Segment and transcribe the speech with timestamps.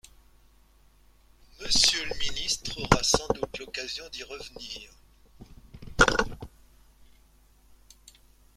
[1.61, 4.91] Monsieur le ministre aura sans doute l’occasion d’y revenir.